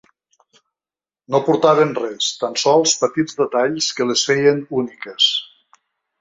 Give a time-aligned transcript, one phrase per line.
[1.35, 5.29] No portaven res, tan sols petits detalls que les feien úniques.